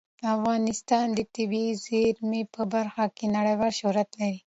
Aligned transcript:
افغانستان 0.35 1.05
د 1.17 1.19
طبیعي 1.35 1.73
زیرمې 1.85 2.41
په 2.53 2.61
برخه 2.73 3.05
کې 3.17 3.25
نړیوال 3.35 3.71
شهرت 3.79 4.09
لري. 4.19 4.39